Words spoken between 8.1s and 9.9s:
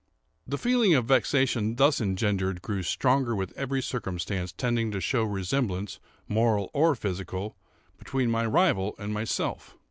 my rival and myself.